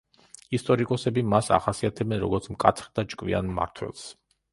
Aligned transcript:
ისტორიკოსები 0.57 1.23
მას 1.33 1.49
ახასიათებენ, 1.57 2.19
როგორც 2.23 2.47
მკაცრ 2.55 2.89
და 2.97 3.05
ჭკვიან 3.13 3.51
მმართველს. 3.51 4.09